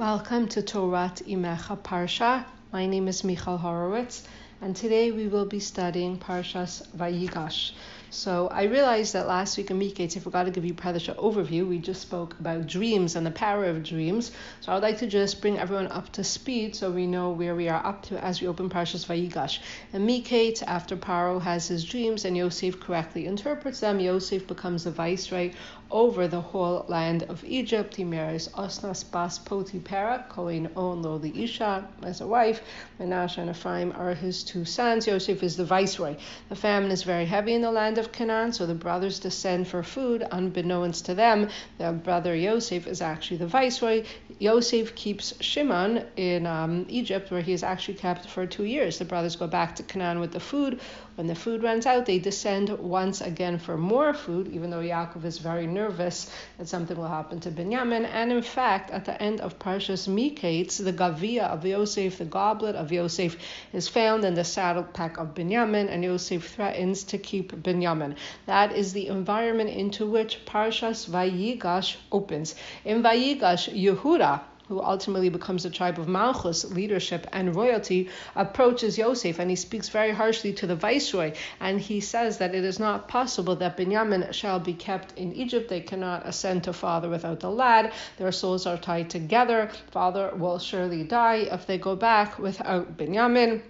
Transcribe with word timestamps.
Welcome 0.00 0.48
to 0.48 0.62
Torat 0.62 1.20
Imecha 1.28 1.76
Parsha. 1.76 2.46
My 2.72 2.86
name 2.86 3.06
is 3.06 3.22
Michal 3.22 3.58
Horowitz, 3.58 4.26
and 4.62 4.74
today 4.74 5.12
we 5.12 5.28
will 5.28 5.44
be 5.44 5.60
studying 5.60 6.16
Parshas 6.16 6.88
Vayigash. 6.96 7.72
So 8.12 8.48
I 8.48 8.64
realized 8.64 9.12
that 9.12 9.28
last 9.28 9.56
week 9.56 9.70
in 9.70 9.78
Miketz, 9.78 10.16
I 10.16 10.20
forgot 10.20 10.44
to 10.44 10.50
give 10.50 10.64
you 10.64 10.74
Pradesha 10.74 11.14
overview. 11.14 11.68
We 11.68 11.78
just 11.78 12.02
spoke 12.02 12.38
about 12.40 12.66
dreams 12.66 13.14
and 13.14 13.24
the 13.24 13.30
power 13.30 13.66
of 13.66 13.84
dreams. 13.84 14.32
So 14.60 14.72
I 14.72 14.74
would 14.74 14.82
like 14.82 14.98
to 14.98 15.06
just 15.06 15.40
bring 15.40 15.58
everyone 15.60 15.86
up 15.92 16.10
to 16.12 16.24
speed 16.24 16.74
so 16.74 16.90
we 16.90 17.06
know 17.06 17.30
where 17.30 17.54
we 17.54 17.68
are 17.68 17.86
up 17.86 18.02
to 18.06 18.22
as 18.22 18.40
we 18.40 18.48
open 18.48 18.68
Parshas 18.68 19.06
Vayigash. 19.06 19.60
In 19.92 20.08
Miketz, 20.08 20.60
after 20.66 20.96
Paro 20.96 21.40
has 21.40 21.68
his 21.68 21.84
dreams 21.84 22.24
and 22.24 22.36
Yosef 22.36 22.80
correctly 22.80 23.26
interprets 23.26 23.78
them, 23.78 24.00
Yosef 24.00 24.44
becomes 24.48 24.82
the 24.84 24.90
viceroy 24.90 25.52
over 25.92 26.28
the 26.28 26.40
whole 26.40 26.84
land 26.88 27.24
of 27.24 27.44
Egypt. 27.44 27.96
He 27.96 28.04
marries 28.04 28.48
Osnas 28.48 29.04
Bas 29.04 29.38
Potipera, 29.38 30.28
Kohen 30.28 30.68
On 30.76 31.02
Lo 31.02 31.20
Isha, 31.22 31.88
as 32.02 32.20
a 32.20 32.26
wife. 32.26 32.62
Menashe 33.00 33.38
and 33.38 33.50
Ephraim 33.50 33.92
are 33.96 34.14
his 34.14 34.42
two 34.44 34.64
sons. 34.64 35.06
Yosef 35.06 35.42
is 35.42 35.56
the 35.56 35.64
viceroy. 35.64 36.16
The 36.48 36.56
famine 36.56 36.90
is 36.90 37.02
very 37.02 37.24
heavy 37.24 37.54
in 37.54 37.62
the 37.62 37.70
land 37.70 37.98
of 38.00 38.10
Canaan, 38.10 38.52
so 38.52 38.66
the 38.66 38.74
brothers 38.74 39.20
descend 39.20 39.68
for 39.68 39.82
food. 39.82 40.26
Unbeknownst 40.32 41.06
to 41.06 41.14
them, 41.14 41.48
their 41.78 41.92
brother 41.92 42.34
Yosef 42.34 42.86
is 42.86 43.00
actually 43.00 43.36
the 43.36 43.46
viceroy. 43.46 44.04
Yosef 44.38 44.94
keeps 44.94 45.34
Shimon 45.40 46.04
in 46.16 46.46
um, 46.46 46.86
Egypt, 46.88 47.30
where 47.30 47.42
he 47.42 47.52
is 47.52 47.62
actually 47.62 47.94
kept 47.94 48.26
for 48.26 48.46
two 48.46 48.64
years. 48.64 48.98
The 48.98 49.04
brothers 49.04 49.36
go 49.36 49.46
back 49.46 49.76
to 49.76 49.82
Canaan 49.82 50.18
with 50.18 50.32
the 50.32 50.40
food. 50.40 50.80
When 51.16 51.26
the 51.26 51.34
food 51.34 51.62
runs 51.62 51.84
out, 51.84 52.06
they 52.06 52.18
descend 52.18 52.70
once 52.70 53.20
again 53.20 53.58
for 53.58 53.76
more 53.76 54.14
food, 54.14 54.48
even 54.48 54.70
though 54.70 54.80
Yaakov 54.80 55.24
is 55.24 55.36
very 55.36 55.66
nervous 55.66 56.30
that 56.56 56.66
something 56.66 56.96
will 56.96 57.08
happen 57.08 57.40
to 57.40 57.50
Benjamin. 57.50 58.06
And 58.06 58.32
in 58.32 58.40
fact, 58.40 58.90
at 58.90 59.04
the 59.04 59.20
end 59.22 59.42
of 59.42 59.58
Parshas 59.58 60.08
Miketz, 60.08 60.82
the 60.82 60.92
Gavia 60.92 61.42
of 61.42 61.66
Yosef, 61.66 62.16
the 62.16 62.24
goblet 62.24 62.74
of 62.74 62.90
Yosef, 62.90 63.36
is 63.74 63.86
found 63.86 64.24
in 64.24 64.32
the 64.32 64.44
saddle 64.44 64.84
pack 64.84 65.18
of 65.18 65.34
Benjamin, 65.34 65.90
and 65.90 66.02
Yosef 66.02 66.48
threatens 66.48 67.04
to 67.04 67.18
keep 67.18 67.62
Benjamin. 67.90 68.16
That 68.46 68.70
is 68.72 68.92
the 68.92 69.08
environment 69.08 69.70
into 69.70 70.06
which 70.06 70.44
Parshas 70.46 71.08
Vayigash 71.08 71.96
opens. 72.12 72.54
In 72.84 73.02
Vayigash, 73.02 73.68
Yehuda 73.74 74.42
who 74.68 74.80
ultimately 74.80 75.28
becomes 75.28 75.64
the 75.64 75.70
tribe 75.70 75.98
of 75.98 76.06
Malchus, 76.06 76.64
leadership 76.70 77.26
and 77.32 77.56
royalty, 77.56 78.08
approaches 78.36 78.96
Yosef 78.96 79.40
and 79.40 79.50
he 79.50 79.56
speaks 79.56 79.88
very 79.88 80.12
harshly 80.12 80.52
to 80.52 80.64
the 80.64 80.76
viceroy. 80.76 81.32
And 81.58 81.80
he 81.80 81.98
says 81.98 82.38
that 82.38 82.54
it 82.54 82.62
is 82.62 82.78
not 82.78 83.08
possible 83.08 83.56
that 83.56 83.76
Benjamin 83.76 84.30
shall 84.30 84.60
be 84.60 84.74
kept 84.74 85.18
in 85.18 85.32
Egypt. 85.32 85.68
They 85.68 85.80
cannot 85.80 86.24
ascend 86.24 86.62
to 86.64 86.72
father 86.72 87.08
without 87.08 87.40
the 87.40 87.50
lad. 87.50 87.92
Their 88.16 88.30
souls 88.30 88.64
are 88.64 88.76
tied 88.76 89.10
together. 89.10 89.72
Father 89.90 90.32
will 90.36 90.60
surely 90.60 91.02
die 91.02 91.48
if 91.50 91.66
they 91.66 91.78
go 91.78 91.96
back 91.96 92.38
without 92.38 92.96
Benjamin. 92.96 93.64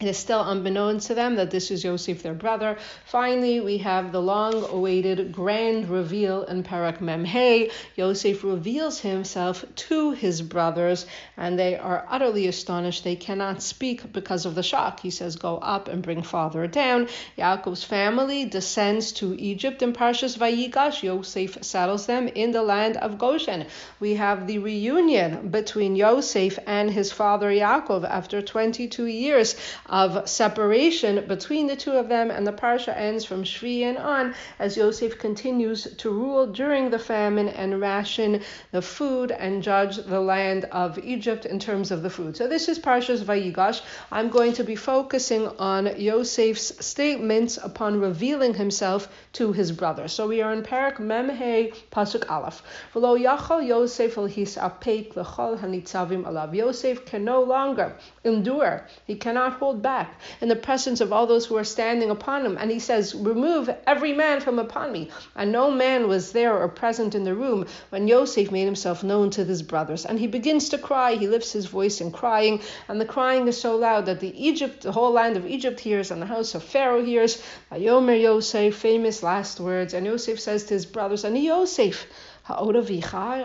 It 0.00 0.06
is 0.06 0.16
still 0.16 0.38
unbeknown 0.38 1.00
to 1.00 1.14
them 1.14 1.34
that 1.36 1.50
this 1.50 1.72
is 1.72 1.82
Yosef, 1.82 2.22
their 2.22 2.32
brother. 2.32 2.78
Finally, 3.04 3.58
we 3.58 3.78
have 3.78 4.12
the 4.12 4.22
long 4.22 4.54
awaited 4.70 5.32
grand 5.32 5.88
reveal 5.88 6.44
in 6.44 6.62
Parak 6.62 6.98
Memhe. 6.98 7.72
Yosef 7.96 8.44
reveals 8.44 9.00
himself 9.00 9.64
to 9.74 10.12
his 10.12 10.40
brothers, 10.40 11.04
and 11.36 11.58
they 11.58 11.76
are 11.76 12.06
utterly 12.08 12.46
astonished. 12.46 13.02
They 13.02 13.16
cannot 13.16 13.60
speak 13.60 14.12
because 14.12 14.46
of 14.46 14.54
the 14.54 14.62
shock. 14.62 15.00
He 15.00 15.10
says, 15.10 15.34
Go 15.34 15.56
up 15.56 15.88
and 15.88 16.00
bring 16.00 16.22
father 16.22 16.68
down. 16.68 17.08
Yaakov's 17.36 17.82
family 17.82 18.44
descends 18.44 19.10
to 19.14 19.34
Egypt 19.40 19.82
in 19.82 19.92
Parshas 19.92 20.38
Vayigash. 20.38 21.02
Yosef 21.02 21.58
settles 21.64 22.06
them 22.06 22.28
in 22.28 22.52
the 22.52 22.62
land 22.62 22.96
of 22.98 23.18
Goshen. 23.18 23.66
We 23.98 24.14
have 24.14 24.46
the 24.46 24.58
reunion 24.58 25.48
between 25.48 25.96
Yosef 25.96 26.56
and 26.68 26.88
his 26.88 27.10
father 27.10 27.50
Yaakov 27.50 28.08
after 28.08 28.40
22 28.40 29.06
years 29.06 29.56
of 29.88 30.28
separation 30.28 31.26
between 31.26 31.66
the 31.66 31.76
two 31.76 31.92
of 31.92 32.08
them, 32.08 32.30
and 32.30 32.46
the 32.46 32.52
parsha 32.52 32.96
ends 32.96 33.24
from 33.24 33.42
Shvi 33.42 33.82
and 33.82 33.98
on 33.98 34.34
as 34.58 34.76
Yosef 34.76 35.18
continues 35.18 35.84
to 35.96 36.10
rule 36.10 36.46
during 36.46 36.90
the 36.90 36.98
famine 36.98 37.48
and 37.48 37.80
ration 37.80 38.42
the 38.72 38.82
food 38.82 39.30
and 39.30 39.62
judge 39.62 39.96
the 39.96 40.20
land 40.20 40.64
of 40.66 40.98
Egypt 40.98 41.46
in 41.46 41.58
terms 41.58 41.90
of 41.90 42.02
the 42.02 42.10
food. 42.10 42.36
So 42.36 42.48
this 42.48 42.68
is 42.68 42.78
Parshas 42.78 43.22
Vayigash. 43.22 43.80
I'm 44.12 44.28
going 44.28 44.52
to 44.54 44.64
be 44.64 44.76
focusing 44.76 45.46
on 45.58 45.98
Yosef's 45.98 46.84
statements 46.84 47.56
upon 47.56 48.00
revealing 48.00 48.54
himself 48.54 49.08
to 49.34 49.52
his 49.52 49.72
brother. 49.72 50.08
So 50.08 50.28
we 50.28 50.42
are 50.42 50.52
in 50.52 50.62
Parak 50.62 50.96
Memhe 50.96 51.74
Pasuk 51.90 52.30
Aleph. 52.30 52.62
V'lo 52.94 53.18
yachal 53.18 53.66
Yosef 53.66 54.18
al 54.18 54.28
hisapek 54.28 55.16
l'chol 55.16 55.58
hanitzavim 55.58 56.24
alav. 56.24 56.54
Yosef 56.54 57.04
can 57.06 57.24
no 57.24 57.42
longer 57.42 57.96
endure. 58.24 58.86
He 59.06 59.14
cannot 59.14 59.54
hold 59.54 59.77
back 59.78 60.20
in 60.40 60.48
the 60.48 60.56
presence 60.56 61.00
of 61.00 61.12
all 61.12 61.26
those 61.26 61.46
who 61.46 61.56
are 61.56 61.64
standing 61.64 62.10
upon 62.10 62.44
him. 62.44 62.56
And 62.58 62.70
he 62.70 62.78
says, 62.78 63.14
Remove 63.14 63.70
every 63.86 64.12
man 64.12 64.40
from 64.40 64.58
upon 64.58 64.92
me. 64.92 65.10
And 65.36 65.52
no 65.52 65.70
man 65.70 66.08
was 66.08 66.32
there 66.32 66.56
or 66.56 66.68
present 66.68 67.14
in 67.14 67.24
the 67.24 67.34
room 67.34 67.66
when 67.90 68.08
Yosef 68.08 68.50
made 68.50 68.64
himself 68.64 69.02
known 69.02 69.30
to 69.30 69.44
his 69.44 69.62
brothers. 69.62 70.04
And 70.04 70.18
he 70.18 70.26
begins 70.26 70.68
to 70.70 70.78
cry. 70.78 71.14
He 71.14 71.28
lifts 71.28 71.52
his 71.52 71.66
voice 71.66 72.00
in 72.00 72.12
crying. 72.12 72.60
And 72.88 73.00
the 73.00 73.06
crying 73.06 73.48
is 73.48 73.60
so 73.60 73.76
loud 73.76 74.06
that 74.06 74.20
the 74.20 74.34
Egypt, 74.46 74.82
the 74.82 74.92
whole 74.92 75.12
land 75.12 75.36
of 75.36 75.46
Egypt 75.46 75.80
hears 75.80 76.10
and 76.10 76.20
the 76.20 76.26
house 76.26 76.54
of 76.54 76.62
Pharaoh 76.62 77.04
hears. 77.04 77.42
Vayomer 77.72 78.20
Yosef, 78.20 78.74
famous 78.74 79.22
last 79.22 79.60
words. 79.60 79.94
And 79.94 80.06
Yosef 80.06 80.40
says 80.40 80.64
to 80.64 80.74
his 80.74 80.86
brothers, 80.86 81.24
And 81.24 81.36
Yosef, 81.36 82.06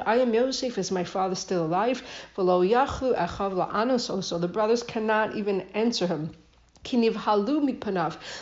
I 0.06 0.18
am 0.18 0.34
Yosef. 0.34 0.78
Is 0.78 0.92
my 0.92 1.04
father 1.04 1.36
still 1.36 1.66
alive? 1.66 2.04
Anas 3.74 4.10
also, 4.10 4.36
oh, 4.36 4.40
the 4.40 4.48
brothers 4.48 4.84
cannot 4.84 5.36
even 5.36 5.62
answer 5.74 6.08
him. 6.08 6.32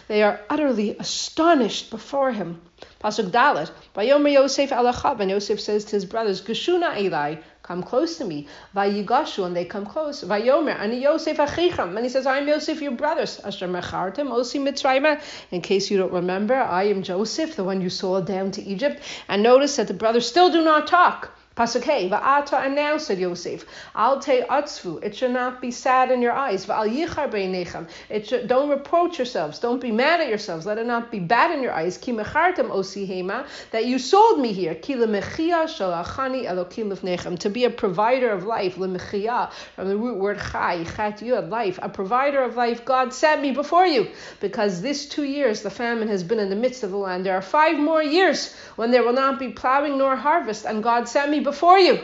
They 0.08 0.24
are 0.24 0.40
utterly 0.50 0.98
astonished 0.98 1.92
before 1.92 2.32
him. 2.32 2.60
Pasuk 3.00 3.30
Dalet. 3.30 3.70
Vayomer 3.96 4.32
Yosef 4.34 4.72
alachab, 4.72 5.20
and 5.20 5.30
Yosef 5.30 5.60
says 5.60 5.86
to 5.86 5.92
his 5.92 6.06
brothers, 6.06 6.42
Geshuna 6.42 6.98
Eli, 7.00 7.36
come 7.62 7.84
close 7.84 8.18
to 8.18 8.26
me. 8.26 8.48
Vayigashu, 8.76 9.46
and 9.46 9.56
they 9.56 9.66
come 9.66 9.86
close. 9.86 10.24
Vayomer, 10.24 10.80
ani 10.80 11.02
Yosef 11.04 11.38
achicham, 11.38 11.96
and 11.96 12.04
he 12.04 12.10
says, 12.10 12.26
I 12.26 12.40
am 12.40 12.48
Yosef, 12.48 12.82
your 12.82 12.94
brothers. 12.94 13.40
Asher 13.40 13.68
mechartem 13.68 14.30
osi 14.30 14.60
mitzrayma. 14.60 15.22
In 15.52 15.62
case 15.62 15.92
you 15.92 15.98
don't 15.98 16.12
remember, 16.12 16.56
I 16.56 16.86
am 16.86 17.04
Joseph, 17.04 17.56
the 17.56 17.64
one 17.64 17.82
you 17.82 17.92
sold 17.92 18.26
down 18.26 18.50
to 18.52 18.64
Egypt. 18.64 19.02
And 19.28 19.44
notice 19.44 19.76
that 19.76 19.88
the 19.88 19.94
brothers 19.94 20.28
still 20.28 20.52
do 20.52 20.64
not 20.64 20.88
talk. 20.88 21.32
Pasuk 21.54 21.84
Hey, 21.84 22.10
Va'ata 22.10 22.98
said 23.02 23.20
Yosef, 23.20 23.66
Al 23.94 24.22
te 24.22 24.40
atzvu, 24.40 25.04
it 25.04 25.14
should 25.14 25.32
not 25.32 25.60
be 25.60 25.70
sad 25.70 26.10
in 26.10 26.22
your 26.22 26.32
eyes. 26.32 26.66
Va'al 26.66 26.90
yichar 26.90 27.30
beinechem, 27.30 27.90
it 28.08 28.26
should, 28.26 28.48
don't 28.48 28.70
reproach 28.70 29.18
yourselves, 29.18 29.60
don't 29.60 29.82
be 29.82 29.92
mad 29.92 30.22
at 30.22 30.30
yourselves, 30.30 30.66
let 30.66 30.78
it 30.78 30.86
not 30.86 31.12
be 31.12 31.20
bad 31.20 31.52
in 31.52 31.62
your 31.62 31.74
eyes. 31.74 31.98
Ki 31.98 32.14
mechartem 32.14 32.70
osihema, 32.70 33.46
that 33.72 33.84
you 33.84 34.00
sold 34.00 34.40
me 34.40 34.54
here. 34.54 34.76
Ki 34.76 34.96
lemechia 34.96 35.66
shalachani 35.68 36.46
elokim 36.46 36.90
lefnechem, 36.90 37.38
to 37.38 37.50
be 37.50 37.66
a 37.66 37.70
provider 37.70 38.30
of 38.30 38.46
life, 38.46 38.78
lemechia, 38.78 39.52
from 39.76 39.90
the 39.90 39.98
root 39.98 40.20
word 40.20 40.40
chai, 40.40 40.86
chat 40.86 41.20
yud, 41.20 41.50
life, 41.50 41.78
a 41.82 41.90
provider 41.90 42.42
of 42.42 42.56
life, 42.56 42.86
God 42.86 43.14
sent 43.14 43.42
me 43.42 43.52
before 43.52 43.86
you. 43.86 44.08
Because 44.40 44.82
this 44.82 45.06
two 45.06 45.26
years 45.26 45.64
the 45.64 45.70
famine 45.70 46.08
has 46.08 46.24
been 46.24 46.40
in 46.40 46.50
the 46.50 46.56
midst 46.56 46.84
of 46.84 46.92
the 46.92 46.98
land. 46.98 47.26
There 47.26 47.36
are 47.36 47.42
five 47.42 47.78
more 47.78 48.02
years 48.02 48.56
when 48.78 48.92
there 48.92 49.04
will 49.04 49.12
not 49.12 49.38
be 49.38 49.50
plowing 49.50 49.98
nor 49.98 50.16
harvest, 50.16 50.64
and 50.64 50.82
God 50.82 51.10
sent 51.10 51.30
me 51.30 51.41
before 51.44 51.80
you 51.80 52.00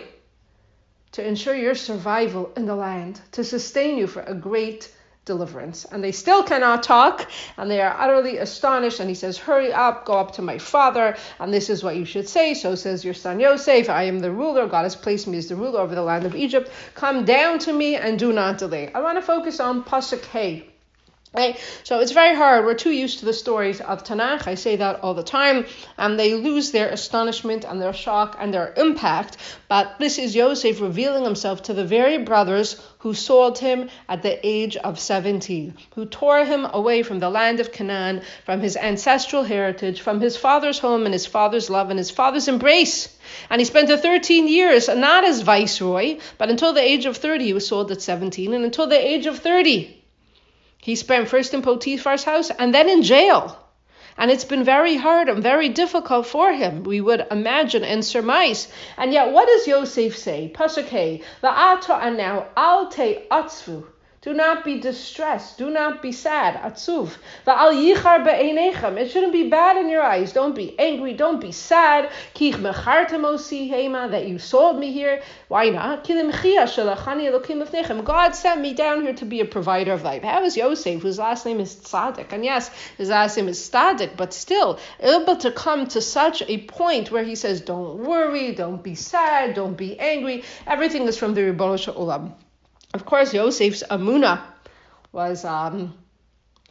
to 1.13 1.25
ensure 1.25 1.55
your 1.55 1.75
survival 1.75 2.51
in 2.55 2.65
the 2.65 2.75
land, 2.75 3.19
to 3.31 3.43
sustain 3.43 3.97
you 3.97 4.07
for 4.07 4.21
a 4.21 4.33
great 4.33 4.93
deliverance. 5.25 5.85
And 5.85 6.03
they 6.03 6.11
still 6.11 6.43
cannot 6.43 6.83
talk, 6.83 7.29
and 7.57 7.69
they 7.69 7.81
are 7.81 7.95
utterly 7.99 8.37
astonished. 8.37 8.99
And 8.99 9.09
he 9.09 9.15
says, 9.15 9.37
Hurry 9.37 9.71
up, 9.71 10.05
go 10.05 10.13
up 10.13 10.33
to 10.33 10.41
my 10.41 10.57
father, 10.57 11.15
and 11.39 11.53
this 11.53 11.69
is 11.69 11.83
what 11.83 11.95
you 11.95 12.05
should 12.05 12.27
say. 12.27 12.53
So 12.53 12.75
says 12.75 13.05
your 13.05 13.13
son 13.13 13.39
Yosef, 13.39 13.89
I 13.89 14.03
am 14.03 14.19
the 14.19 14.31
ruler. 14.31 14.67
God 14.67 14.83
has 14.83 14.95
placed 14.95 15.27
me 15.27 15.37
as 15.37 15.47
the 15.47 15.55
ruler 15.55 15.79
over 15.79 15.95
the 15.95 16.01
land 16.01 16.25
of 16.25 16.35
Egypt. 16.35 16.71
Come 16.95 17.25
down 17.25 17.59
to 17.59 17.73
me 17.73 17.95
and 17.95 18.17
do 18.17 18.33
not 18.33 18.57
delay. 18.57 18.91
I 18.93 19.01
want 19.01 19.17
to 19.17 19.21
focus 19.21 19.59
on 19.59 19.83
Pasuk 19.83 20.25
Hey. 20.25 20.67
Right? 21.33 21.59
So 21.83 21.99
it's 21.99 22.13
very 22.13 22.35
hard. 22.35 22.65
We're 22.65 22.73
too 22.73 22.91
used 22.91 23.19
to 23.19 23.25
the 23.25 23.33
stories 23.33 23.81
of 23.81 24.03
Tanakh. 24.03 24.47
I 24.47 24.55
say 24.55 24.77
that 24.77 25.01
all 25.01 25.13
the 25.13 25.23
time. 25.23 25.65
And 25.97 26.17
they 26.17 26.33
lose 26.33 26.71
their 26.71 26.87
astonishment 26.87 27.65
and 27.65 27.81
their 27.81 27.93
shock 27.93 28.37
and 28.39 28.53
their 28.53 28.73
impact. 28.77 29.37
But 29.67 29.99
this 29.99 30.17
is 30.17 30.35
Yosef 30.35 30.79
revealing 30.79 31.25
himself 31.25 31.63
to 31.63 31.73
the 31.73 31.83
very 31.83 32.17
brothers 32.17 32.81
who 32.99 33.13
sold 33.13 33.59
him 33.59 33.89
at 34.07 34.23
the 34.23 34.39
age 34.45 34.77
of 34.77 34.99
17, 34.99 35.75
who 35.95 36.05
tore 36.05 36.45
him 36.45 36.65
away 36.65 37.03
from 37.03 37.19
the 37.19 37.29
land 37.29 37.59
of 37.59 37.71
Canaan, 37.71 38.21
from 38.45 38.61
his 38.61 38.77
ancestral 38.77 39.43
heritage, 39.43 40.01
from 40.01 40.21
his 40.21 40.37
father's 40.37 40.79
home 40.79 41.03
and 41.03 41.13
his 41.13 41.25
father's 41.25 41.69
love 41.69 41.89
and 41.89 41.99
his 41.99 42.09
father's 42.09 42.47
embrace. 42.47 43.15
And 43.49 43.59
he 43.59 43.65
spent 43.65 43.89
the 43.89 43.97
13 43.97 44.47
years 44.47 44.87
not 44.87 45.25
as 45.25 45.41
viceroy, 45.41 46.19
but 46.37 46.49
until 46.49 46.73
the 46.73 46.81
age 46.81 47.05
of 47.05 47.17
30, 47.17 47.45
he 47.45 47.53
was 47.53 47.67
sold 47.67 47.91
at 47.91 48.01
17, 48.01 48.53
and 48.53 48.63
until 48.63 48.87
the 48.87 48.99
age 48.99 49.25
of 49.25 49.39
30, 49.39 49.96
he 50.81 50.95
spent 50.95 51.27
first 51.27 51.53
in 51.53 51.61
Potiphar's 51.61 52.23
house 52.23 52.49
and 52.49 52.73
then 52.73 52.87
in 52.89 53.03
jail. 53.03 53.57
And 54.17 54.31
it's 54.31 54.45
been 54.45 54.63
very 54.63 54.95
hard 54.95 55.29
and 55.29 55.43
very 55.43 55.69
difficult 55.69 56.25
for 56.25 56.51
him, 56.51 56.83
we 56.83 57.01
would 57.01 57.27
imagine 57.29 57.83
and 57.83 58.03
surmise. 58.03 58.67
And 58.97 59.13
yet, 59.13 59.31
what 59.31 59.47
does 59.47 59.67
Yosef 59.67 60.17
say? 60.17 60.51
Pasuk 60.53 61.21
and 61.43 62.17
now, 62.17 62.47
Alte 62.55 63.27
Atzvu. 63.29 63.85
Do 64.19 64.33
not 64.33 64.65
be 64.65 64.79
distressed. 64.79 65.59
Do 65.59 65.69
not 65.69 66.01
be 66.01 66.11
sad. 66.11 66.55
Atzuv. 66.55 67.15
Va'al 67.45 67.71
yichar 67.71 68.25
be'enechem. 68.25 68.97
It 68.97 69.11
shouldn't 69.11 69.31
be 69.31 69.47
bad 69.47 69.77
in 69.77 69.89
your 69.89 70.01
eyes. 70.01 70.33
Don't 70.33 70.55
be 70.55 70.77
angry. 70.79 71.13
Don't 71.13 71.39
be 71.39 71.51
sad. 71.51 72.09
Kich 72.33 72.55
mechartem 72.55 73.21
hema 73.21 74.09
that 74.09 74.27
you 74.27 74.39
sold 74.39 74.79
me 74.79 74.91
here. 74.91 75.21
Why 75.49 75.69
not? 75.69 76.03
Kilim 76.03 76.31
shalachani 76.31 77.31
elokim 77.31 77.63
lefnechem. 77.63 78.03
God 78.03 78.33
sent 78.33 78.59
me 78.59 78.73
down 78.73 79.03
here 79.03 79.13
to 79.13 79.25
be 79.25 79.39
a 79.39 79.45
provider 79.45 79.93
of 79.93 80.01
life. 80.01 80.23
How 80.23 80.43
is 80.43 80.57
Yosef, 80.57 81.03
whose 81.03 81.19
last 81.19 81.45
name 81.45 81.59
is 81.59 81.75
Tzaddik? 81.75 82.33
And 82.33 82.43
yes, 82.43 82.71
his 82.97 83.09
last 83.09 83.37
name 83.37 83.47
is 83.47 83.59
Tzaddik, 83.69 84.17
but 84.17 84.33
still 84.33 84.79
able 84.99 85.35
to 85.37 85.51
come 85.51 85.85
to 85.89 86.01
such 86.01 86.41
a 86.47 86.57
point 86.65 87.11
where 87.11 87.23
he 87.23 87.35
says, 87.35 87.61
"Don't 87.61 87.99
worry. 87.99 88.55
Don't 88.55 88.81
be 88.81 88.95
sad. 88.95 89.53
Don't 89.53 89.77
be 89.77 89.99
angry. 89.99 90.43
Everything 90.65 91.03
is 91.03 91.17
from 91.19 91.35
the 91.35 91.41
Ribono 91.41 91.77
Olam." 91.93 92.33
Of 92.97 93.05
course, 93.05 93.31
Yosef's 93.31 93.83
Amuna 93.91 94.41
was 95.11 95.45
um, 95.45 95.93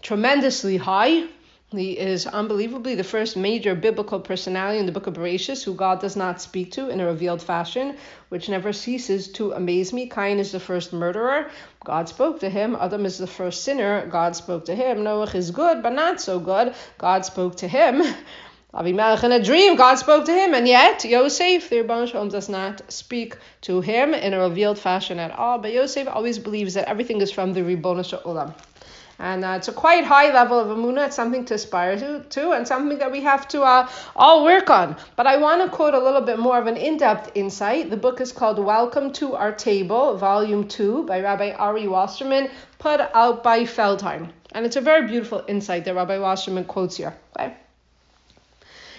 tremendously 0.03 0.77
high. 0.77 1.29
He 1.71 1.93
is 1.97 2.27
unbelievably 2.27 2.97
the 2.97 3.05
first 3.05 3.37
major 3.37 3.77
biblical 3.77 4.19
personality 4.19 4.81
in 4.81 4.87
the 4.87 4.93
book 4.97 5.07
of 5.07 5.15
Bereshit 5.15 5.63
who 5.63 5.75
God 5.75 6.01
does 6.01 6.17
not 6.17 6.41
speak 6.41 6.73
to 6.73 6.89
in 6.89 6.99
a 6.99 7.07
revealed 7.07 7.43
fashion, 7.43 7.97
which 8.29 8.49
never 8.49 8.73
ceases 8.73 9.29
to 9.35 9.53
amaze 9.53 9.93
me. 9.93 10.09
Cain 10.09 10.41
is 10.41 10.51
the 10.51 10.59
first 10.59 10.93
murderer. 10.93 11.49
God 11.85 12.09
spoke 12.09 12.41
to 12.41 12.51
him. 12.51 12.77
Adam 12.81 13.07
is 13.07 13.19
the 13.19 13.29
first 13.29 13.63
sinner. 13.63 14.05
God 14.09 14.35
spoke 14.35 14.65
to 14.65 14.75
him. 14.75 15.05
Noah 15.05 15.31
is 15.33 15.53
good, 15.53 15.81
but 15.81 15.93
not 15.93 16.21
so 16.21 16.41
good. 16.41 16.75
God 16.99 17.25
spoke 17.25 17.59
to 17.59 17.69
him. 17.69 18.03
Avimelech 18.77 19.25
in 19.25 19.33
a 19.33 19.43
dream, 19.43 19.75
God 19.75 19.95
spoke 19.95 20.27
to 20.27 20.35
him, 20.35 20.53
and 20.53 20.69
yet 20.69 21.03
Yosef, 21.03 21.71
the 21.71 21.81
Rebbe 21.81 22.07
Shalom, 22.09 22.29
does 22.29 22.51
not 22.51 22.83
speak 22.93 23.39
to 23.63 23.81
him 23.81 24.13
in 24.13 24.35
a 24.35 24.39
revealed 24.39 24.79
fashion 24.79 25.19
at 25.19 25.31
all. 25.31 25.57
But 25.59 25.73
Yosef 25.73 26.07
always 26.07 26.39
believes 26.39 26.75
that 26.75 26.87
everything 26.87 27.23
is 27.23 27.33
from 27.33 27.55
the 27.55 27.63
Ribono 27.63 28.05
Olam. 28.25 28.53
And 29.19 29.47
uh, 29.47 29.55
it's 29.57 29.69
a 29.69 29.73
quite 29.73 30.05
high 30.05 30.31
level 30.31 30.59
of 30.59 30.69
Amunah. 30.69 31.07
It's 31.07 31.17
something 31.17 31.47
to 31.47 31.55
aspire 31.55 31.99
to, 31.99 32.23
to 32.29 32.51
and 32.51 32.69
something 32.69 32.99
that 32.99 33.11
we 33.11 33.23
have 33.23 33.49
to 33.49 33.63
uh, 33.63 33.89
all 34.15 34.45
work 34.45 34.69
on. 34.69 34.95
But 35.17 35.27
I 35.27 35.39
want 35.39 35.63
to 35.63 35.75
quote 35.75 35.95
a 35.95 35.99
little 35.99 36.21
bit 36.21 36.39
more 36.39 36.59
of 36.59 36.67
an 36.67 36.77
in 36.77 36.99
depth 36.99 37.33
insight. 37.35 37.89
The 37.89 37.97
book 37.97 38.21
is 38.21 38.31
called 38.31 38.59
Welcome 38.59 39.11
to 39.15 39.37
Our 39.37 39.53
Table, 39.53 40.19
Volume 40.19 40.69
2, 40.69 41.05
by 41.05 41.23
Rabbi 41.23 41.53
Ari 41.53 41.89
Wasserman, 41.89 42.51
put 42.79 43.01
out 43.01 43.43
by 43.43 43.61
Feldheim. 43.61 44.33
And 44.53 44.67
it's 44.67 44.77
a 44.77 44.83
very 44.83 45.07
beautiful 45.07 45.43
insight 45.49 45.87
that 45.87 45.95
Rabbi 45.95 46.19
Wasserman 46.19 46.65
quotes 46.65 46.99
here. 46.99 47.17
Okay? 47.39 47.57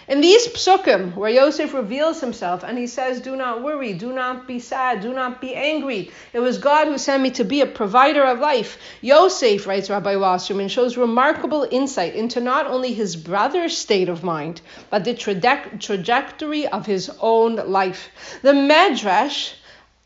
In 0.09 0.21
these 0.21 0.47
psukim, 0.47 1.15
where 1.15 1.29
Yosef 1.29 1.73
reveals 1.73 2.21
himself 2.21 2.63
and 2.63 2.77
he 2.77 2.87
says, 2.87 3.19
Do 3.19 3.35
not 3.35 3.61
worry, 3.61 3.91
do 3.91 4.13
not 4.13 4.47
be 4.47 4.57
sad, 4.57 5.01
do 5.01 5.11
not 5.11 5.41
be 5.41 5.53
angry. 5.53 6.11
It 6.31 6.39
was 6.39 6.59
God 6.59 6.87
who 6.87 6.97
sent 6.97 7.21
me 7.21 7.31
to 7.31 7.43
be 7.43 7.59
a 7.59 7.65
provider 7.65 8.23
of 8.23 8.39
life. 8.39 8.77
Yosef, 9.01 9.67
writes 9.67 9.89
Rabbi 9.89 10.15
Wasserman, 10.15 10.69
shows 10.69 10.95
remarkable 10.95 11.67
insight 11.69 12.15
into 12.15 12.39
not 12.39 12.67
only 12.67 12.93
his 12.93 13.17
brother's 13.17 13.77
state 13.77 14.07
of 14.07 14.23
mind, 14.23 14.61
but 14.89 15.03
the 15.03 15.13
traje- 15.13 15.77
trajectory 15.81 16.65
of 16.67 16.85
his 16.85 17.11
own 17.19 17.57
life. 17.69 18.09
The 18.43 18.53
Medrash 18.53 19.55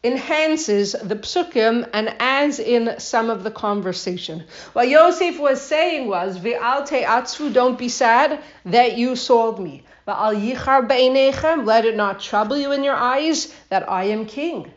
enhances 0.04 0.94
the 0.94 1.15
psukim 1.15 1.88
and 1.94 2.15
adds 2.19 2.57
in 2.57 3.00
some 3.00 3.30
of 3.30 3.44
the 3.44 3.51
conversation. 3.51 4.45
What 4.74 4.89
Yosef 4.89 5.39
was 5.39 5.62
saying 5.62 6.07
was, 6.07 6.39
Ve'alte 6.39 7.06
atzvu, 7.06 7.54
don't 7.54 7.77
be 7.77 7.88
sad 7.88 8.39
that 8.65 8.97
you 8.97 9.15
sold 9.15 9.59
me. 9.59 9.83
Va'al 10.07 10.36
yichar 10.36 10.88
be'enechem, 10.88 11.65
let 11.65 11.86
it 11.86 11.95
not 11.95 12.19
trouble 12.19 12.57
you 12.57 12.71
in 12.71 12.83
your 12.83 12.95
eyes 12.95 13.53
that 13.69 13.88
I 13.89 14.06
am 14.06 14.25
king. 14.25 14.71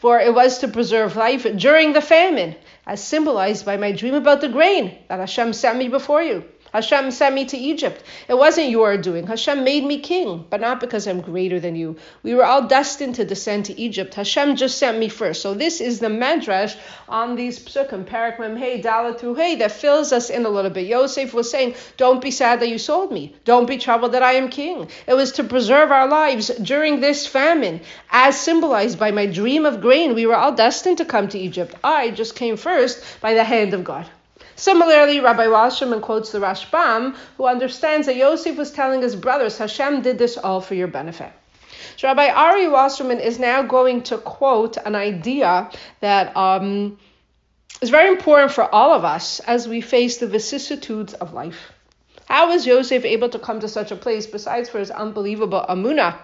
For 0.00 0.20
it 0.20 0.34
was 0.34 0.58
to 0.58 0.68
preserve 0.68 1.16
life 1.16 1.46
during 1.56 1.92
the 1.92 2.00
famine, 2.00 2.56
as 2.86 3.02
symbolized 3.02 3.66
by 3.66 3.76
my 3.76 3.92
dream 3.92 4.14
about 4.14 4.40
the 4.40 4.48
grain 4.48 4.96
that 5.08 5.18
Hashem 5.20 5.52
sent 5.52 5.78
me 5.78 5.88
before 5.88 6.22
you. 6.22 6.44
Hashem 6.72 7.10
sent 7.10 7.34
me 7.34 7.44
to 7.44 7.56
Egypt. 7.56 8.02
It 8.28 8.38
wasn't 8.38 8.70
your 8.70 8.96
doing. 8.96 9.26
Hashem 9.26 9.62
made 9.62 9.84
me 9.84 9.98
king, 9.98 10.46
but 10.48 10.60
not 10.60 10.80
because 10.80 11.06
I'm 11.06 11.20
greater 11.20 11.60
than 11.60 11.76
you. 11.76 11.96
We 12.22 12.34
were 12.34 12.46
all 12.46 12.66
destined 12.66 13.16
to 13.16 13.26
descend 13.26 13.66
to 13.66 13.78
Egypt. 13.78 14.14
Hashem 14.14 14.56
just 14.56 14.78
sent 14.78 14.98
me 14.98 15.08
first. 15.08 15.42
So 15.42 15.52
this 15.52 15.82
is 15.82 15.98
the 15.98 16.06
medrash 16.08 16.76
on 17.08 17.36
these 17.36 17.58
psukim, 17.58 18.10
mem 18.38 18.56
hey, 18.56 18.80
dalet 18.80 19.18
through 19.18 19.34
hey, 19.34 19.56
that 19.56 19.72
fills 19.72 20.12
us 20.12 20.30
in 20.30 20.46
a 20.46 20.48
little 20.48 20.70
bit. 20.70 20.86
Yosef 20.86 21.34
was 21.34 21.50
saying, 21.50 21.74
don't 21.98 22.22
be 22.22 22.30
sad 22.30 22.60
that 22.60 22.70
you 22.70 22.78
sold 22.78 23.12
me. 23.12 23.34
Don't 23.44 23.66
be 23.66 23.76
troubled 23.76 24.12
that 24.12 24.22
I 24.22 24.32
am 24.32 24.48
king. 24.48 24.88
It 25.06 25.14
was 25.14 25.32
to 25.32 25.44
preserve 25.44 25.90
our 25.90 26.08
lives 26.08 26.48
during 26.62 27.00
this 27.00 27.26
famine, 27.26 27.80
as 28.10 28.40
symbolized 28.40 28.98
by 28.98 29.10
my 29.10 29.26
dream 29.26 29.66
of 29.66 29.82
grain. 29.82 30.14
We 30.14 30.24
were 30.26 30.36
all 30.36 30.54
destined 30.54 30.98
to 30.98 31.04
come 31.04 31.28
to 31.28 31.38
Egypt. 31.38 31.74
I 31.84 32.10
just 32.10 32.34
came 32.34 32.56
first 32.56 33.04
by 33.20 33.34
the 33.34 33.44
hand 33.44 33.74
of 33.74 33.84
God. 33.84 34.06
Similarly, 34.62 35.18
Rabbi 35.18 35.48
Wasserman 35.48 36.00
quotes 36.00 36.30
the 36.30 36.38
Rashbam, 36.38 37.16
who 37.36 37.46
understands 37.46 38.06
that 38.06 38.14
Yosef 38.14 38.56
was 38.56 38.70
telling 38.70 39.02
his 39.02 39.16
brothers, 39.16 39.58
Hashem 39.58 40.02
did 40.02 40.18
this 40.18 40.36
all 40.36 40.60
for 40.60 40.76
your 40.76 40.86
benefit. 40.86 41.32
So 41.96 42.06
Rabbi 42.06 42.28
Ari 42.28 42.68
Wasserman 42.68 43.18
is 43.18 43.40
now 43.40 43.62
going 43.62 44.04
to 44.04 44.18
quote 44.18 44.76
an 44.76 44.94
idea 44.94 45.68
that 45.98 46.36
um, 46.36 46.96
is 47.80 47.90
very 47.90 48.08
important 48.08 48.52
for 48.52 48.72
all 48.72 48.94
of 48.94 49.04
us 49.04 49.40
as 49.40 49.66
we 49.66 49.80
face 49.80 50.18
the 50.18 50.28
vicissitudes 50.28 51.14
of 51.14 51.32
life. 51.32 51.72
How 52.26 52.50
was 52.50 52.64
Yosef 52.64 53.04
able 53.04 53.30
to 53.30 53.40
come 53.40 53.58
to 53.58 53.68
such 53.68 53.90
a 53.90 53.96
place 53.96 54.28
besides 54.28 54.68
for 54.68 54.78
his 54.78 54.92
unbelievable 54.92 55.66
amuna 55.68 56.16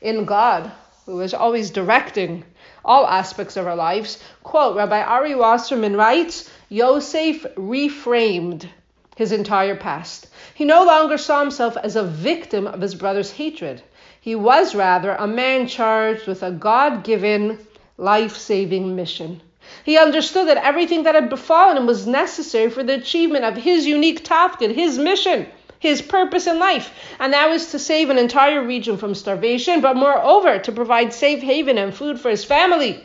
in 0.00 0.24
God, 0.24 0.72
who 1.06 1.14
was 1.14 1.32
always 1.32 1.70
directing 1.70 2.42
all 2.84 3.06
aspects 3.06 3.56
of 3.56 3.66
our 3.66 3.76
lives? 3.76 4.18
Quote, 4.42 4.76
Rabbi 4.76 5.00
Ari 5.00 5.34
Wasserman 5.34 5.96
writes, 5.96 6.50
Yosef 6.68 7.42
reframed 7.56 8.68
his 9.16 9.32
entire 9.32 9.74
past. 9.74 10.28
He 10.54 10.64
no 10.64 10.84
longer 10.84 11.18
saw 11.18 11.40
himself 11.40 11.76
as 11.76 11.96
a 11.96 12.04
victim 12.04 12.66
of 12.66 12.80
his 12.80 12.94
brother's 12.94 13.32
hatred. 13.32 13.82
He 14.20 14.34
was 14.34 14.74
rather 14.74 15.12
a 15.12 15.26
man 15.26 15.66
charged 15.66 16.26
with 16.26 16.42
a 16.42 16.50
God 16.50 17.02
given, 17.04 17.58
life 17.96 18.36
saving 18.36 18.94
mission. 18.94 19.40
He 19.84 19.98
understood 19.98 20.48
that 20.48 20.64
everything 20.64 21.02
that 21.02 21.14
had 21.14 21.28
befallen 21.28 21.76
him 21.76 21.86
was 21.86 22.06
necessary 22.06 22.70
for 22.70 22.82
the 22.82 22.94
achievement 22.94 23.44
of 23.44 23.56
his 23.56 23.86
unique 23.86 24.24
tafkid, 24.24 24.74
his 24.74 24.98
mission, 24.98 25.46
his 25.78 26.02
purpose 26.02 26.46
in 26.46 26.58
life, 26.58 26.90
and 27.18 27.32
that 27.32 27.50
was 27.50 27.70
to 27.70 27.78
save 27.78 28.10
an 28.10 28.18
entire 28.18 28.62
region 28.62 28.96
from 28.96 29.14
starvation, 29.14 29.80
but 29.80 29.96
moreover 29.96 30.58
to 30.58 30.72
provide 30.72 31.12
safe 31.12 31.42
haven 31.42 31.78
and 31.78 31.94
food 31.94 32.20
for 32.20 32.30
his 32.30 32.44
family. 32.44 33.02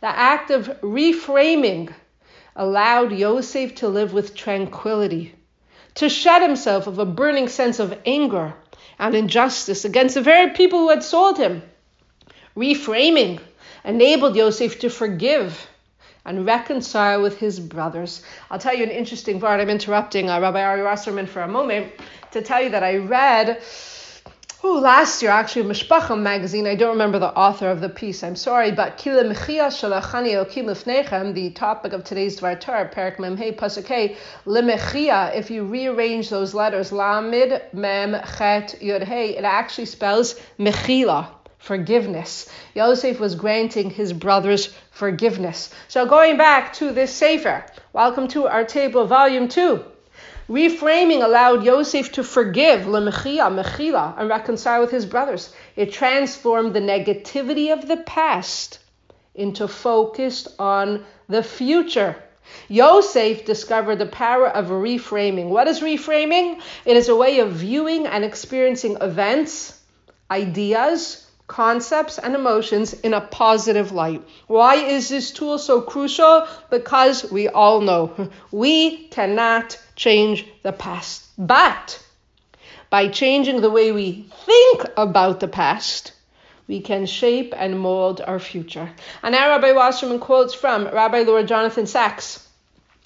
The 0.00 0.08
act 0.08 0.50
of 0.50 0.80
reframing 0.80 1.92
allowed 2.56 3.12
Yosef 3.12 3.76
to 3.76 3.88
live 3.88 4.12
with 4.12 4.34
tranquility, 4.34 5.34
to 5.94 6.08
shed 6.08 6.42
himself 6.42 6.86
of 6.86 6.98
a 6.98 7.06
burning 7.06 7.48
sense 7.48 7.78
of 7.78 7.98
anger 8.04 8.54
and 8.98 9.14
injustice 9.14 9.84
against 9.84 10.14
the 10.14 10.22
very 10.22 10.50
people 10.50 10.80
who 10.80 10.88
had 10.90 11.02
sold 11.02 11.38
him. 11.38 11.62
Reframing 12.56 13.40
enabled 13.84 14.36
Yosef 14.36 14.80
to 14.80 14.90
forgive 14.90 15.68
and 16.24 16.46
reconcile 16.46 17.20
with 17.22 17.38
his 17.38 17.58
brothers. 17.58 18.22
I'll 18.50 18.58
tell 18.58 18.74
you 18.74 18.84
an 18.84 18.90
interesting 18.90 19.40
part. 19.40 19.60
I'm 19.60 19.70
interrupting 19.70 20.30
uh, 20.30 20.40
Rabbi 20.40 20.62
Ari 20.62 20.82
Wasserman 20.82 21.26
for 21.26 21.42
a 21.42 21.48
moment 21.48 21.92
to 22.32 22.42
tell 22.42 22.62
you 22.62 22.70
that 22.70 22.82
I 22.82 22.96
read 22.96 23.62
oh, 24.64 24.74
last 24.74 25.22
year, 25.22 25.30
actually, 25.30 25.64
Mishpacha 25.64 26.18
magazine, 26.18 26.66
I 26.66 26.76
don't 26.76 26.92
remember 26.92 27.18
the 27.18 27.34
author 27.36 27.68
of 27.68 27.80
the 27.80 27.88
piece, 27.88 28.22
I'm 28.22 28.36
sorry, 28.36 28.70
but 28.70 28.96
Kila 28.96 29.24
Mechia 29.24 29.66
Shalachani 29.68 30.34
Elokim 30.34 30.66
Lefnechem, 30.66 31.34
the 31.34 31.50
topic 31.50 31.92
of 31.92 32.04
today's 32.04 32.38
Dvar 32.38 32.60
Torah, 32.60 32.88
Perak 32.88 33.18
Mem 33.18 33.36
Hey 33.36 33.52
Pasuk 33.52 33.86
Hey, 33.86 34.16
if 35.36 35.50
you 35.50 35.64
rearrange 35.64 36.30
those 36.30 36.54
letters, 36.54 36.90
Lamid 36.90 37.60
Mem 37.74 38.12
Chet 38.12 38.76
Yud 38.80 39.02
Hey, 39.02 39.36
it 39.36 39.44
actually 39.44 39.86
spells 39.86 40.38
Mechila, 40.58 41.28
forgiveness. 41.62 42.50
Yosef 42.74 43.20
was 43.20 43.36
granting 43.36 43.88
his 43.88 44.12
brothers 44.12 44.74
forgiveness. 44.90 45.72
So 45.86 46.06
going 46.06 46.36
back 46.36 46.72
to 46.74 46.90
this 46.90 47.14
Sefer, 47.14 47.64
welcome 47.92 48.26
to 48.28 48.48
our 48.48 48.64
table, 48.64 49.06
volume 49.06 49.48
2. 49.48 49.84
Reframing 50.48 51.22
allowed 51.22 51.64
Yosef 51.64 52.10
to 52.12 52.24
forgive 52.24 52.82
lemechia, 52.82 53.48
mechila, 53.48 54.18
and 54.18 54.28
reconcile 54.28 54.80
with 54.80 54.90
his 54.90 55.06
brothers. 55.06 55.54
It 55.76 55.92
transformed 55.92 56.74
the 56.74 56.80
negativity 56.80 57.72
of 57.72 57.86
the 57.86 57.98
past 57.98 58.80
into 59.36 59.68
focused 59.68 60.48
on 60.58 61.04
the 61.28 61.44
future. 61.44 62.16
Yosef 62.68 63.44
discovered 63.44 64.00
the 64.00 64.06
power 64.06 64.48
of 64.48 64.66
reframing. 64.66 65.48
What 65.48 65.68
is 65.68 65.78
reframing? 65.80 66.60
It 66.84 66.96
is 66.96 67.08
a 67.08 67.16
way 67.16 67.38
of 67.38 67.52
viewing 67.52 68.08
and 68.08 68.24
experiencing 68.24 68.96
events, 69.00 69.78
ideas, 70.28 71.21
concepts, 71.46 72.18
and 72.18 72.34
emotions 72.34 72.92
in 72.92 73.14
a 73.14 73.20
positive 73.20 73.92
light. 73.92 74.22
Why 74.46 74.76
is 74.76 75.08
this 75.08 75.30
tool 75.30 75.58
so 75.58 75.80
crucial? 75.80 76.46
Because 76.70 77.30
we 77.30 77.48
all 77.48 77.80
know 77.80 78.30
we 78.50 79.08
cannot 79.08 79.78
change 79.96 80.46
the 80.62 80.72
past. 80.72 81.26
But 81.38 82.02
by 82.90 83.08
changing 83.08 83.60
the 83.60 83.70
way 83.70 83.92
we 83.92 84.26
think 84.46 84.84
about 84.96 85.40
the 85.40 85.48
past, 85.48 86.12
we 86.68 86.80
can 86.80 87.06
shape 87.06 87.52
and 87.56 87.80
mold 87.80 88.20
our 88.20 88.38
future. 88.38 88.90
And 89.22 89.32
now 89.32 89.48
Rabbi 89.50 89.72
Wasserman 89.72 90.20
quotes 90.20 90.54
from 90.54 90.86
Rabbi 90.86 91.22
Lord 91.22 91.48
Jonathan 91.48 91.86
Sacks. 91.86 92.48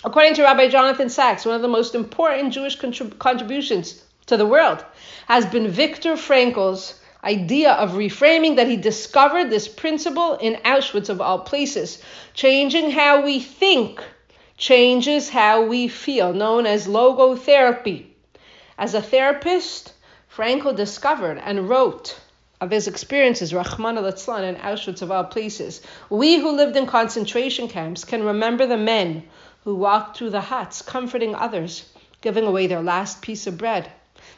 According 0.05 0.35
to 0.35 0.43
Rabbi 0.43 0.69
Jonathan 0.69 1.09
Sacks, 1.09 1.45
one 1.45 1.55
of 1.55 1.63
the 1.63 1.69
most 1.69 1.95
important 1.95 2.53
Jewish 2.53 2.79
contrib- 2.79 3.19
contributions 3.19 4.03
to 4.27 4.37
the 4.37 4.47
world 4.47 4.85
has 5.27 5.47
been 5.47 5.69
Viktor 5.69 6.17
Frankl's 6.17 7.01
idea 7.25 7.73
of 7.73 7.93
reframing 7.93 8.57
that 8.57 8.69
he 8.69 8.77
discovered 8.77 9.51
this 9.51 9.69
principle 9.69 10.35
in 10.35 10.55
Auschwitz 10.65 11.09
of 11.09 11.21
all 11.21 11.41
places. 11.41 12.03
Changing 12.35 12.91
how 12.91 13.25
we 13.25 13.41
think 13.41 14.03
changes 14.57 15.29
how 15.29 15.65
we 15.65 15.89
feel, 15.89 16.33
known 16.33 16.67
as 16.67 16.87
logotherapy. 16.87 18.07
As 18.79 18.95
a 18.95 19.03
therapist, 19.03 19.93
Frankl 20.35 20.75
discovered 20.75 21.39
and 21.39 21.69
wrote 21.69 22.19
of 22.61 22.71
his 22.71 22.89
experiences, 22.89 23.53
Rahman 23.53 23.99
al 23.99 24.07
in 24.07 24.57
Auschwitz 24.57 25.03
of 25.03 25.11
all 25.11 25.25
places. 25.25 25.83
We 26.09 26.39
who 26.39 26.53
lived 26.53 26.77
in 26.77 26.87
concentration 26.87 27.69
camps 27.69 28.05
can 28.05 28.23
remember 28.23 28.67
the 28.67 28.79
men 28.79 29.25
who 29.65 29.75
walked 29.75 30.17
through 30.17 30.31
the 30.31 30.41
huts, 30.41 30.81
comforting 30.81 31.35
others, 31.35 31.85
giving 32.23 32.47
away 32.47 32.67
their 32.67 32.83
last 32.83 33.21
piece 33.21 33.47
of 33.47 33.59
bread. 33.59 33.91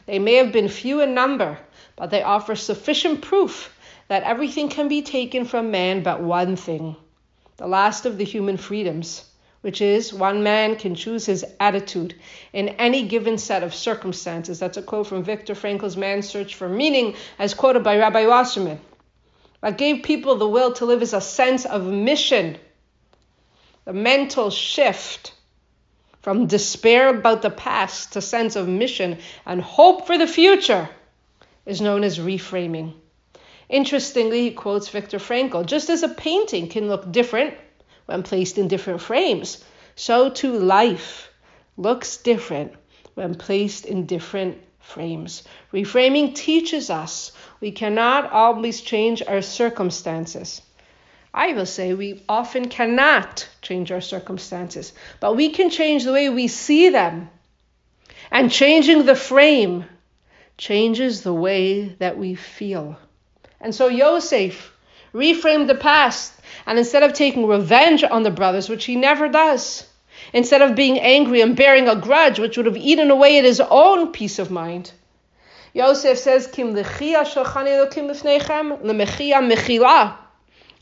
They 0.05 0.19
may 0.19 0.35
have 0.35 0.51
been 0.51 0.67
few 0.67 1.01
in 1.01 1.13
number, 1.13 1.59
but 1.99 2.09
they 2.09 2.23
offer 2.23 2.55
sufficient 2.55 3.21
proof 3.21 3.75
that 4.07 4.23
everything 4.23 4.69
can 4.69 4.87
be 4.87 5.01
taken 5.01 5.45
from 5.45 5.69
man 5.69 6.01
but 6.01 6.21
one 6.21 6.55
thing 6.55 6.95
the 7.57 7.67
last 7.67 8.05
of 8.05 8.17
the 8.17 8.23
human 8.23 8.55
freedoms, 8.55 9.25
which 9.59 9.81
is 9.81 10.13
one 10.13 10.43
man 10.43 10.77
can 10.77 10.95
choose 10.95 11.25
his 11.25 11.43
attitude 11.59 12.15
in 12.53 12.69
any 12.69 13.05
given 13.05 13.37
set 13.37 13.63
of 13.63 13.75
circumstances. 13.75 14.59
That's 14.59 14.77
a 14.77 14.81
quote 14.81 15.07
from 15.07 15.23
Viktor 15.23 15.55
Frankl's 15.55 15.97
Man's 15.97 16.29
Search 16.29 16.55
for 16.55 16.69
Meaning, 16.69 17.15
as 17.37 17.53
quoted 17.53 17.83
by 17.83 17.97
Rabbi 17.97 18.27
Wasserman. 18.27 18.79
What 19.59 19.77
gave 19.77 20.03
people 20.03 20.35
the 20.35 20.47
will 20.47 20.71
to 20.75 20.85
live 20.85 21.01
is 21.01 21.13
a 21.13 21.19
sense 21.19 21.65
of 21.65 21.85
mission, 21.85 22.57
the 23.83 23.91
mental 23.91 24.51
shift 24.51 25.33
from 26.21 26.47
despair 26.47 27.09
about 27.09 27.41
the 27.41 27.49
past 27.49 28.13
to 28.13 28.21
sense 28.21 28.55
of 28.55 28.69
mission 28.69 29.17
and 29.45 29.59
hope 29.61 30.07
for 30.07 30.17
the 30.17 30.27
future 30.27 30.87
is 31.69 31.81
known 31.81 32.03
as 32.03 32.17
reframing. 32.17 32.93
Interestingly, 33.69 34.41
he 34.41 34.51
quotes 34.51 34.89
Viktor 34.89 35.19
Frankl 35.19 35.63
just 35.63 35.91
as 35.91 36.01
a 36.01 36.09
painting 36.09 36.67
can 36.67 36.87
look 36.87 37.11
different 37.11 37.53
when 38.07 38.23
placed 38.23 38.57
in 38.57 38.67
different 38.67 39.01
frames, 39.01 39.63
so 39.95 40.31
too 40.31 40.57
life 40.57 41.29
looks 41.77 42.17
different 42.17 42.73
when 43.13 43.35
placed 43.35 43.85
in 43.85 44.07
different 44.07 44.57
frames. 44.79 45.43
Reframing 45.71 46.33
teaches 46.33 46.89
us 46.89 47.31
we 47.59 47.69
cannot 47.69 48.31
always 48.31 48.81
change 48.81 49.21
our 49.21 49.43
circumstances. 49.43 50.63
I 51.31 51.53
will 51.53 51.67
say 51.67 51.93
we 51.93 52.23
often 52.27 52.69
cannot 52.69 53.47
change 53.61 53.91
our 53.91 54.01
circumstances, 54.01 54.91
but 55.19 55.35
we 55.35 55.49
can 55.49 55.69
change 55.69 56.03
the 56.03 56.13
way 56.13 56.29
we 56.29 56.47
see 56.47 56.89
them. 56.89 57.29
And 58.31 58.51
changing 58.51 59.05
the 59.05 59.15
frame 59.15 59.85
changes 60.59 61.21
the 61.21 61.33
way 61.33 61.85
that 61.99 62.17
we 62.17 62.35
feel. 62.35 62.99
And 63.61 63.73
so 63.73 63.87
Yosef 63.87 64.75
reframed 65.13 65.67
the 65.67 65.75
past, 65.75 66.33
and 66.65 66.77
instead 66.77 67.01
of 67.01 67.13
taking 67.13 67.47
revenge 67.47 68.03
on 68.03 68.23
the 68.23 68.29
brothers, 68.29 68.67
which 68.67 68.83
he 68.83 68.97
never 68.97 69.29
does, 69.29 69.87
instead 70.33 70.61
of 70.61 70.75
being 70.75 70.99
angry 70.99 71.39
and 71.39 71.55
bearing 71.55 71.87
a 71.87 71.95
grudge, 71.95 72.39
which 72.39 72.57
would 72.57 72.65
have 72.65 72.75
eaten 72.75 73.09
away 73.09 73.39
at 73.39 73.45
his 73.45 73.61
own 73.61 74.11
peace 74.11 74.37
of 74.37 74.51
mind, 74.51 74.91
Yosef 75.73 76.17
says, 76.17 76.45
Kim 76.47 76.73
mechila. 79.41 80.17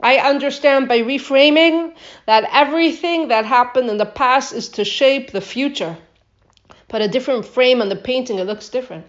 I 0.02 0.18
understand 0.18 0.88
by 0.88 1.00
reframing 1.00 1.94
that 2.26 2.50
everything 2.52 3.28
that 3.28 3.46
happened 3.46 3.90
in 3.90 3.98
the 3.98 4.06
past 4.06 4.54
is 4.54 4.70
to 4.70 4.86
shape 4.86 5.32
the 5.32 5.42
future. 5.42 5.98
Put 6.88 7.02
a 7.02 7.08
different 7.08 7.46
frame 7.46 7.82
on 7.82 7.90
the 7.90 7.96
painting, 7.96 8.40
it 8.40 8.48
looks 8.48 8.70
different. 8.70 9.06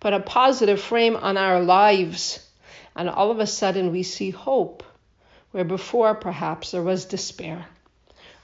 Put 0.00 0.14
a 0.14 0.20
positive 0.20 0.80
frame 0.80 1.14
on 1.14 1.36
our 1.36 1.60
lives, 1.60 2.40
and 2.96 3.08
all 3.08 3.30
of 3.30 3.38
a 3.38 3.46
sudden 3.46 3.92
we 3.92 4.02
see 4.02 4.30
hope, 4.30 4.82
where 5.50 5.64
before 5.64 6.14
perhaps 6.14 6.70
there 6.70 6.82
was 6.82 7.04
despair. 7.04 7.66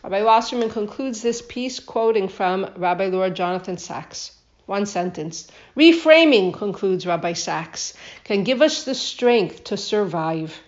Rabbi 0.03 0.23
Wasserman 0.23 0.69
concludes 0.69 1.23
this 1.23 1.41
piece 1.41 1.81
quoting 1.81 2.29
from 2.29 2.71
Rabbi 2.77 3.07
Lord 3.07 3.35
Jonathan 3.35 3.79
Sacks. 3.79 4.33
One 4.67 4.85
sentence. 4.85 5.49
Reframing, 5.77 6.53
concludes 6.53 7.07
Rabbi 7.07 7.33
Sacks, 7.33 7.95
can 8.25 8.45
give 8.45 8.61
us 8.61 8.85
the 8.85 8.95
strength 8.95 9.65
to 9.65 9.77
survive 9.77 10.61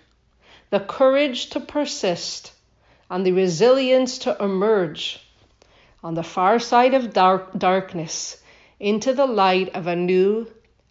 the 0.71 0.79
courage 0.79 1.51
to 1.51 1.59
persist, 1.59 2.51
and 3.09 3.25
the 3.25 3.31
resilience 3.31 4.19
to 4.19 4.35
emerge 4.43 5.19
on 6.03 6.15
the 6.15 6.23
far 6.23 6.59
side 6.59 6.93
of 6.93 7.13
dark, 7.13 7.57
darkness 7.57 8.41
into 8.79 9.13
the 9.13 9.25
light 9.25 9.75
of 9.75 9.87
a 9.87 9.95
new 9.95 10.47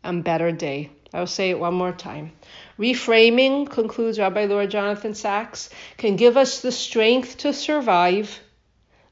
and 0.09 0.25
better 0.25 0.51
day. 0.51 0.91
I'll 1.13 1.27
say 1.27 1.51
it 1.51 1.59
one 1.59 1.75
more 1.75 1.93
time. 1.93 2.33
Reframing, 2.79 3.69
concludes 3.69 4.19
Rabbi 4.19 4.47
Lord 4.47 4.71
Jonathan 4.71 5.15
Sacks, 5.15 5.69
can 5.99 6.17
give 6.17 6.37
us 6.37 6.61
the 6.61 6.73
strength 6.73 7.39
to 7.39 7.53
survive, 7.53 8.41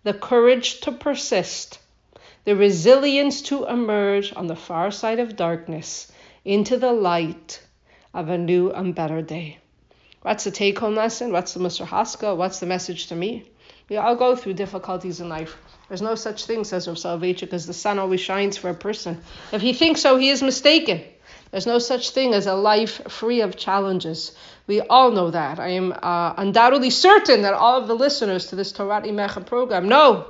the 0.05 0.15
courage 0.15 0.81
to 0.81 0.93
persist, 0.93 1.79
the 2.45 2.57
resilience 2.57 3.43
to 3.43 3.67
emerge 3.67 4.33
on 4.35 4.47
the 4.47 4.57
far 4.57 4.91
side 4.91 5.19
of 5.19 5.37
darkness 5.37 6.11
into 6.45 6.79
the 6.79 6.93
light 6.93 7.61
of 8.15 8.31
a 8.31 8.39
new 8.39 8.71
and 8.71 8.95
better 8.95 9.21
day. 9.21 9.59
What's 10.23 10.45
the 10.45 10.51
take 10.51 10.79
home 10.79 10.95
lesson? 10.95 11.31
What's 11.31 11.53
the 11.53 11.61
mussar 11.61 11.87
haskel? 11.87 12.37
What's 12.37 12.61
the 12.61 12.67
message 12.67 13.09
to 13.09 13.15
me? 13.15 13.45
We 13.89 13.97
all 13.97 14.17
go 14.17 14.35
through 14.35 14.55
difficulties 14.55 15.21
in 15.21 15.29
life. 15.29 15.57
There's 15.89 16.03
no 16.03 16.17
such 16.17 16.47
thing, 16.47 16.65
says 16.65 16.89
Rav 16.89 16.97
Soloveitchik, 16.97 17.53
as 17.53 17.67
the 17.67 17.73
sun 17.73 17.99
always 17.99 18.21
shines 18.21 18.57
for 18.57 18.71
a 18.71 18.75
person. 18.75 19.21
If 19.53 19.63
he 19.63 19.73
thinks 19.73 20.01
so, 20.01 20.17
he 20.17 20.31
is 20.31 20.43
mistaken. 20.43 21.03
There's 21.53 21.67
no 21.67 21.79
such 21.79 22.11
thing 22.11 22.35
as 22.35 22.47
a 22.47 22.55
life 22.55 23.01
free 23.09 23.41
of 23.41 23.57
challenges. 23.57 24.37
We 24.67 24.81
all 24.81 25.13
know 25.13 25.31
that. 25.31 25.61
I 25.61 25.69
am 25.69 25.93
uh, 25.93 26.35
undoubtedly 26.37 26.91
certain 26.91 27.43
that 27.43 27.55
all 27.55 27.81
of 27.81 27.87
the 27.87 27.95
listeners 27.95 28.47
to 28.47 28.57
this 28.57 28.73
Torat 28.73 29.05
Imecha 29.05 29.47
program 29.47 29.89
know 29.89 30.27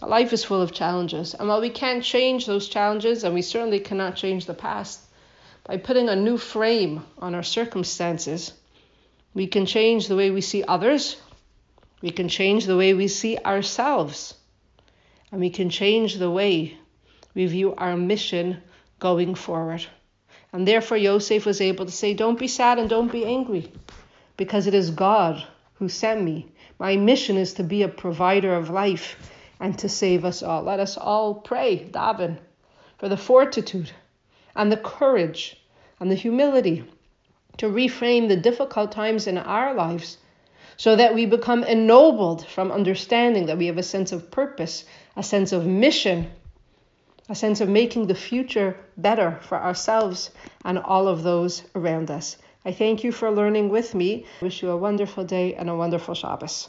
that 0.00 0.08
life 0.08 0.32
is 0.32 0.44
full 0.44 0.62
of 0.62 0.72
challenges. 0.72 1.34
And 1.34 1.46
while 1.46 1.60
we 1.60 1.70
can't 1.70 2.02
change 2.02 2.46
those 2.46 2.68
challenges, 2.68 3.24
and 3.24 3.34
we 3.34 3.42
certainly 3.42 3.80
cannot 3.80 4.16
change 4.16 4.46
the 4.46 4.54
past, 4.54 5.00
by 5.64 5.76
putting 5.76 6.08
a 6.08 6.16
new 6.16 6.38
frame 6.38 7.04
on 7.18 7.34
our 7.34 7.42
circumstances, 7.42 8.54
we 9.34 9.46
can 9.46 9.66
change 9.66 10.08
the 10.08 10.16
way 10.16 10.30
we 10.30 10.40
see 10.40 10.64
others. 10.64 11.20
We 12.00 12.10
can 12.10 12.30
change 12.30 12.64
the 12.64 12.78
way 12.78 12.94
we 12.94 13.08
see 13.08 13.36
ourselves. 13.36 14.37
And 15.30 15.40
we 15.40 15.50
can 15.50 15.70
change 15.70 16.16
the 16.16 16.30
way 16.30 16.78
we 17.34 17.46
view 17.46 17.74
our 17.76 17.96
mission 17.96 18.62
going 18.98 19.34
forward. 19.34 19.84
And 20.52 20.66
therefore, 20.66 20.96
Yosef 20.96 21.44
was 21.44 21.60
able 21.60 21.84
to 21.86 21.92
say, 21.92 22.14
Don't 22.14 22.38
be 22.38 22.48
sad 22.48 22.78
and 22.78 22.88
don't 22.88 23.12
be 23.12 23.26
angry, 23.26 23.70
because 24.36 24.66
it 24.66 24.74
is 24.74 24.90
God 24.90 25.46
who 25.74 25.88
sent 25.88 26.22
me. 26.22 26.46
My 26.78 26.96
mission 26.96 27.36
is 27.36 27.54
to 27.54 27.62
be 27.62 27.82
a 27.82 27.88
provider 27.88 28.54
of 28.54 28.70
life 28.70 29.16
and 29.60 29.78
to 29.78 29.88
save 29.88 30.24
us 30.24 30.42
all. 30.42 30.62
Let 30.62 30.80
us 30.80 30.96
all 30.96 31.34
pray, 31.34 31.88
daven, 31.90 32.38
for 32.98 33.08
the 33.08 33.16
fortitude 33.16 33.90
and 34.56 34.72
the 34.72 34.76
courage 34.76 35.56
and 36.00 36.10
the 36.10 36.14
humility 36.14 36.84
to 37.58 37.66
reframe 37.66 38.28
the 38.28 38.36
difficult 38.36 38.92
times 38.92 39.26
in 39.26 39.36
our 39.36 39.74
lives 39.74 40.18
so 40.76 40.94
that 40.94 41.14
we 41.14 41.26
become 41.26 41.64
ennobled 41.64 42.46
from 42.46 42.70
understanding 42.70 43.46
that 43.46 43.58
we 43.58 43.66
have 43.66 43.78
a 43.78 43.82
sense 43.82 44.12
of 44.12 44.30
purpose, 44.30 44.84
a 45.18 45.22
sense 45.22 45.50
of 45.50 45.66
mission, 45.66 46.30
a 47.28 47.34
sense 47.34 47.60
of 47.60 47.68
making 47.68 48.06
the 48.06 48.14
future 48.14 48.76
better 48.96 49.38
for 49.42 49.58
ourselves 49.58 50.30
and 50.64 50.78
all 50.78 51.08
of 51.08 51.24
those 51.24 51.64
around 51.74 52.08
us. 52.08 52.36
I 52.64 52.70
thank 52.70 53.02
you 53.02 53.10
for 53.10 53.28
learning 53.30 53.68
with 53.68 53.96
me. 53.96 54.24
I 54.40 54.44
wish 54.44 54.62
you 54.62 54.70
a 54.70 54.76
wonderful 54.76 55.24
day 55.24 55.54
and 55.54 55.68
a 55.68 55.74
wonderful 55.74 56.14
Shabbos. 56.14 56.68